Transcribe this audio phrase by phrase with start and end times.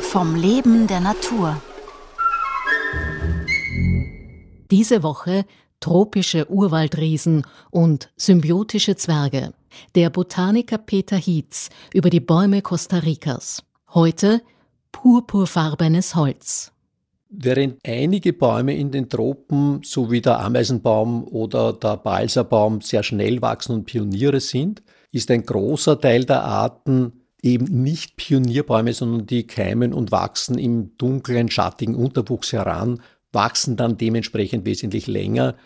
[0.00, 1.60] Vom Leben der Natur.
[4.70, 5.44] Diese Woche
[5.80, 9.52] tropische Urwaldriesen und symbiotische Zwerge.
[9.94, 13.62] Der Botaniker Peter Hietz über die Bäume Costa Ricas.
[13.92, 14.40] Heute
[14.92, 16.72] purpurfarbenes Holz.
[17.28, 23.42] Während einige Bäume in den Tropen, so wie der Ameisenbaum oder der Balsabaum, sehr schnell
[23.42, 27.12] wachsen und Pioniere sind, ist ein großer Teil der Arten
[27.42, 33.02] eben nicht Pionierbäume, sondern die keimen und wachsen im dunklen, schattigen Unterwuchs heran,
[33.32, 35.56] wachsen dann dementsprechend wesentlich länger.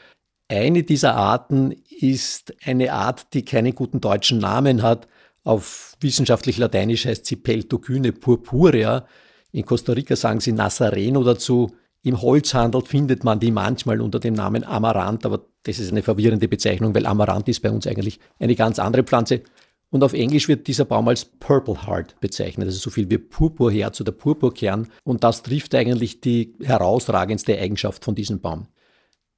[0.48, 5.06] Eine dieser Arten ist eine Art, die keinen guten deutschen Namen hat.
[5.44, 9.06] Auf wissenschaftlich Lateinisch heißt sie Peltogyne purpurea.
[9.52, 11.74] In Costa Rica sagen sie Nazareno dazu.
[12.02, 16.46] Im Holzhandel findet man die manchmal unter dem Namen Amaranth, aber das ist eine verwirrende
[16.46, 19.42] Bezeichnung, weil Amaranth ist bei uns eigentlich eine ganz andere Pflanze.
[19.90, 24.00] Und auf Englisch wird dieser Baum als Purple Heart bezeichnet, also so viel wie Purpurherz
[24.00, 24.88] oder Purpurkern.
[25.04, 28.68] Und das trifft eigentlich die herausragendste Eigenschaft von diesem Baum.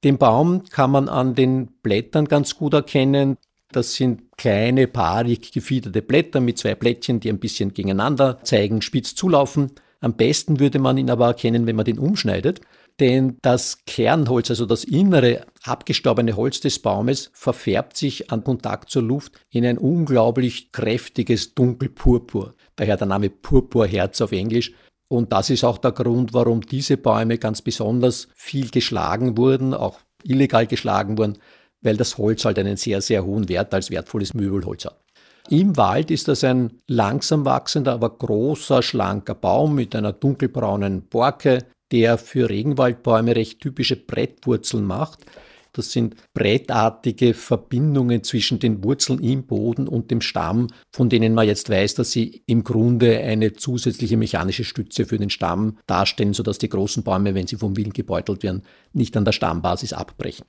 [0.03, 3.37] Den Baum kann man an den Blättern ganz gut erkennen.
[3.71, 9.15] Das sind kleine, paarig gefiederte Blätter mit zwei Blättchen, die ein bisschen gegeneinander zeigen, spitz
[9.15, 9.71] zulaufen.
[9.99, 12.61] Am besten würde man ihn aber erkennen, wenn man den umschneidet
[12.99, 19.03] denn das Kernholz, also das innere abgestorbene Holz des Baumes, verfärbt sich an Kontakt zur
[19.03, 22.55] Luft in ein unglaublich kräftiges Dunkelpurpur.
[22.75, 24.73] Daher der Name Purpurherz auf Englisch.
[25.07, 29.99] Und das ist auch der Grund, warum diese Bäume ganz besonders viel geschlagen wurden, auch
[30.23, 31.39] illegal geschlagen wurden,
[31.81, 35.01] weil das Holz halt einen sehr, sehr hohen Wert als wertvolles Möbelholz hat.
[35.49, 41.65] Im Wald ist das ein langsam wachsender, aber großer, schlanker Baum mit einer dunkelbraunen Borke,
[41.91, 45.25] der für Regenwaldbäume recht typische Brettwurzeln macht.
[45.71, 51.47] Das sind brettartige Verbindungen zwischen den Wurzeln im Boden und dem Stamm, von denen man
[51.47, 56.57] jetzt weiß, dass sie im Grunde eine zusätzliche mechanische Stütze für den Stamm darstellen, sodass
[56.57, 58.63] die großen Bäume, wenn sie vom Wind gebeutelt werden,
[58.93, 60.45] nicht an der Stammbasis abbrechen.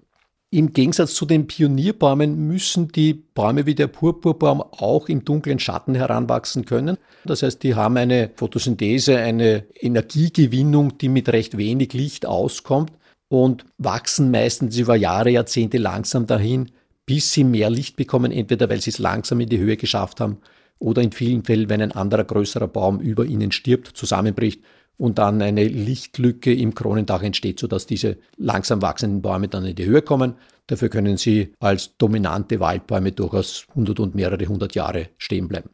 [0.52, 5.94] Im Gegensatz zu den Pionierbäumen müssen die Bäume wie der Purpurbaum auch im dunklen Schatten
[5.94, 6.96] heranwachsen können.
[7.24, 12.90] Das heißt, die haben eine Photosynthese, eine Energiegewinnung, die mit recht wenig Licht auskommt
[13.28, 16.72] und wachsen meistens über Jahre, Jahrzehnte langsam dahin,
[17.06, 20.38] bis sie mehr Licht bekommen, entweder weil sie es langsam in die Höhe geschafft haben
[20.80, 24.62] oder in vielen Fällen, wenn ein anderer größerer Baum über ihnen stirbt, zusammenbricht
[25.00, 29.86] und dann eine Lichtlücke im Kronendach entsteht, sodass diese langsam wachsenden Bäume dann in die
[29.86, 30.34] Höhe kommen.
[30.66, 35.70] Dafür können sie als dominante Waldbäume durchaus hundert und mehrere hundert Jahre stehen bleiben.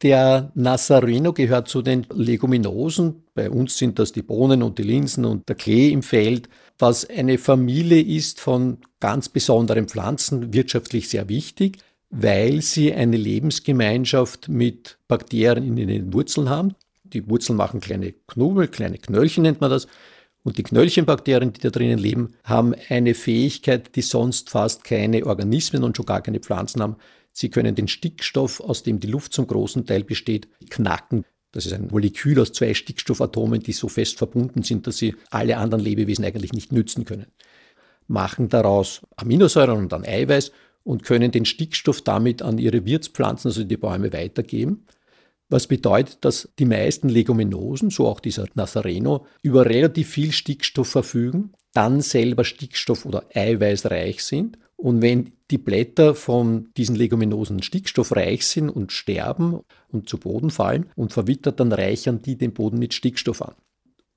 [0.00, 3.24] Der Nazareno gehört zu den Leguminosen.
[3.34, 7.08] Bei uns sind das die Bohnen und die Linsen und der Klee im Feld, was
[7.08, 11.76] eine Familie ist von ganz besonderen Pflanzen, wirtschaftlich sehr wichtig,
[12.08, 16.74] weil sie eine Lebensgemeinschaft mit Bakterien in den Wurzeln haben
[17.12, 19.86] die Wurzeln machen kleine Knubbel, kleine Knöllchen nennt man das.
[20.44, 25.84] Und die Knöllchenbakterien, die da drinnen leben, haben eine Fähigkeit, die sonst fast keine Organismen
[25.84, 26.96] und schon gar keine Pflanzen haben.
[27.32, 31.24] Sie können den Stickstoff, aus dem die Luft zum großen Teil besteht, knacken.
[31.52, 35.58] Das ist ein Molekül aus zwei Stickstoffatomen, die so fest verbunden sind, dass sie alle
[35.58, 37.26] anderen Lebewesen eigentlich nicht nützen können.
[38.08, 40.50] Machen daraus Aminosäuren und dann Eiweiß
[40.82, 44.86] und können den Stickstoff damit an ihre Wirtspflanzen, also die Bäume, weitergeben
[45.52, 51.52] was bedeutet, dass die meisten Leguminosen, so auch dieser Nazareno, über relativ viel Stickstoff verfügen,
[51.72, 54.58] dann selber Stickstoff- oder eiweißreich sind.
[54.76, 59.60] Und wenn die Blätter von diesen Leguminosen stickstoffreich sind und sterben
[59.92, 63.54] und zu Boden fallen und verwittert, dann reichern die den Boden mit Stickstoff an.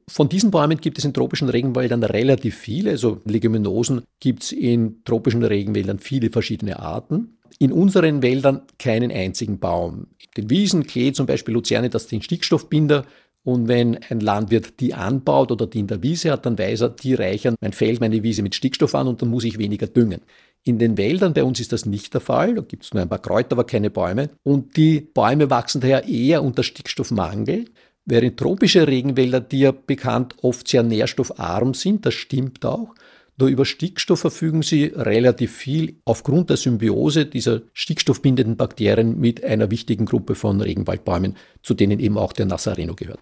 [0.07, 2.91] Von diesen Bäumen gibt es in tropischen Regenwäldern relativ viele.
[2.91, 7.34] Also Leguminosen gibt es in tropischen Regenwäldern viele verschiedene Arten.
[7.59, 10.07] In unseren Wäldern keinen einzigen Baum.
[10.37, 13.05] Den Wiesen, Klee zum Beispiel, Luzerne, das sind Stickstoffbinder.
[13.43, 16.89] Und wenn ein Landwirt die anbaut oder die in der Wiese hat, dann weiß er,
[16.89, 20.21] die reichern mein Feld, meine Wiese mit Stickstoff an und dann muss ich weniger düngen.
[20.63, 22.55] In den Wäldern bei uns ist das nicht der Fall.
[22.55, 24.31] Da gibt es nur ein paar Kräuter, aber keine Bäume.
[24.41, 27.65] Und die Bäume wachsen daher eher unter Stickstoffmangel.
[28.05, 32.95] Während tropische Regenwälder, die ja bekannt oft sehr nährstoffarm sind, das stimmt auch,
[33.37, 39.71] nur über Stickstoff verfügen sie relativ viel aufgrund der Symbiose dieser stickstoffbindenden Bakterien mit einer
[39.71, 43.19] wichtigen Gruppe von Regenwaldbäumen, zu denen eben auch der Nazareno gehört.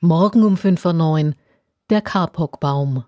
[0.00, 1.34] Morgen um 5.09 Uhr
[1.90, 3.04] der Kapokbaum.